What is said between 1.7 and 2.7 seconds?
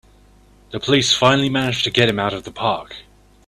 to get him out of the